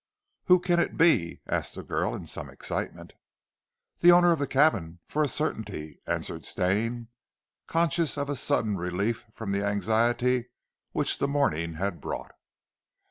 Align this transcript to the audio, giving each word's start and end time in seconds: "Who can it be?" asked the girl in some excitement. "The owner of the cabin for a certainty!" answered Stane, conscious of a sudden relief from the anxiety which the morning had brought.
"Who 0.45 0.59
can 0.59 0.79
it 0.79 0.97
be?" 0.97 1.41
asked 1.45 1.75
the 1.75 1.83
girl 1.83 2.15
in 2.15 2.25
some 2.25 2.49
excitement. 2.49 3.13
"The 3.99 4.11
owner 4.11 4.31
of 4.31 4.39
the 4.39 4.47
cabin 4.47 4.97
for 5.07 5.21
a 5.21 5.27
certainty!" 5.27 6.01
answered 6.07 6.43
Stane, 6.43 7.09
conscious 7.67 8.17
of 8.17 8.27
a 8.27 8.35
sudden 8.35 8.77
relief 8.77 9.25
from 9.31 9.51
the 9.51 9.63
anxiety 9.63 10.47
which 10.91 11.19
the 11.19 11.27
morning 11.27 11.73
had 11.73 12.01
brought. 12.01 12.33